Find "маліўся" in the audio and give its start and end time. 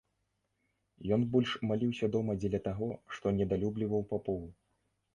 1.73-2.11